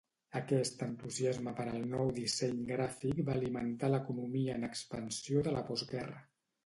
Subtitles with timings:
[0.37, 6.19] Aquest entusiasme per al nou disseny gràfic va alimentar l'economia en expansió de la postguerra.